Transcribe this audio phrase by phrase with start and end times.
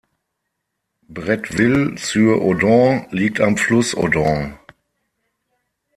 [1.09, 4.57] Bretteville-sur-Odon liegt am Fluss Odon.